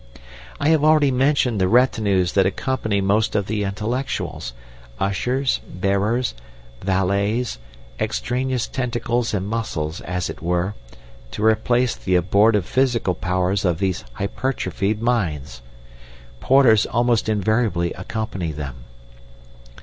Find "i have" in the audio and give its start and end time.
0.59-0.83